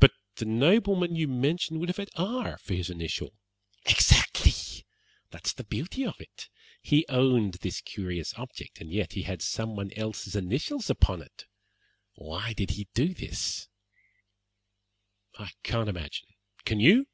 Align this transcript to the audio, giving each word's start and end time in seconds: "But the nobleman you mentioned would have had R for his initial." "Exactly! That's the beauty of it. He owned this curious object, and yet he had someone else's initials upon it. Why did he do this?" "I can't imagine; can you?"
"But 0.00 0.12
the 0.34 0.44
nobleman 0.44 1.16
you 1.16 1.26
mentioned 1.26 1.80
would 1.80 1.88
have 1.88 1.96
had 1.96 2.10
R 2.14 2.58
for 2.58 2.74
his 2.74 2.90
initial." 2.90 3.32
"Exactly! 3.86 4.52
That's 5.30 5.54
the 5.54 5.64
beauty 5.64 6.04
of 6.04 6.20
it. 6.20 6.50
He 6.82 7.06
owned 7.08 7.54
this 7.54 7.80
curious 7.80 8.34
object, 8.34 8.82
and 8.82 8.92
yet 8.92 9.14
he 9.14 9.22
had 9.22 9.40
someone 9.40 9.92
else's 9.94 10.36
initials 10.36 10.90
upon 10.90 11.22
it. 11.22 11.46
Why 12.16 12.52
did 12.52 12.72
he 12.72 12.88
do 12.92 13.14
this?" 13.14 13.70
"I 15.38 15.52
can't 15.62 15.88
imagine; 15.88 16.28
can 16.66 16.78
you?" 16.80 17.06